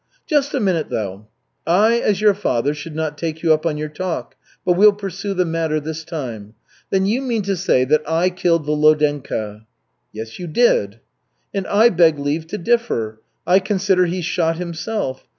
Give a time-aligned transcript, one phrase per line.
[0.25, 1.27] "Just a minute, though.
[1.67, 4.33] I, as your father, should not take you up on your talk,
[4.65, 6.55] but we'll pursue the matter this time.
[6.89, 9.67] Then you mean to say that I killed Volodenka?"
[10.11, 11.01] "Yes, you did."
[11.53, 13.21] "And I beg leave to differ.
[13.45, 15.27] I consider he shot himself.